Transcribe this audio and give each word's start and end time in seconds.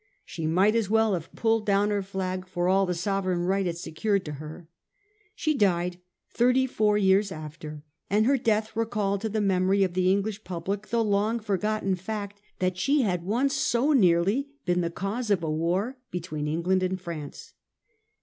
She 0.25 0.47
might 0.47 0.73
as 0.73 0.89
well 0.89 1.13
have 1.13 1.31
pulled 1.35 1.63
down 1.67 1.91
her 1.91 2.01
flag 2.01 2.47
for 2.47 2.67
all 2.67 2.87
the 2.87 2.95
sovereign 2.95 3.41
right 3.43 3.67
it 3.67 3.77
secured 3.77 4.25
to 4.25 4.31
her. 4.41 4.67
She 5.35 5.53
died 5.53 5.99
thirty 6.31 6.65
four 6.65 6.97
years 6.97 7.31
after, 7.31 7.83
and 8.09 8.25
her 8.25 8.39
death 8.39 8.75
recalled 8.75 9.21
to 9.21 9.29
the 9.29 9.39
memory 9.41 9.83
of 9.83 9.93
the 9.93 10.09
English 10.11 10.43
public 10.43 10.87
the 10.87 11.03
long 11.03 11.39
forgotten 11.39 11.93
fact 11.93 12.41
that 12.57 12.79
she 12.79 13.03
had 13.03 13.21
once 13.23 13.53
so 13.55 13.93
nearly 13.93 14.49
been 14.65 14.81
the 14.81 14.89
cause 14.89 15.29
of 15.29 15.43
a 15.43 15.51
war 15.51 15.99
between 16.09 16.47
England 16.47 16.81
and 16.81 16.99
France. 16.99 17.53